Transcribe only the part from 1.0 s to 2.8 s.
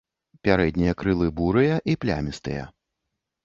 крылы бурыя і плямістыя.